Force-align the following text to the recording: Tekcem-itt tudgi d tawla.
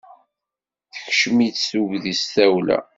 Tekcem-itt 0.93 1.65
tudgi 1.69 2.11
d 2.17 2.19
tawla. 2.33 2.79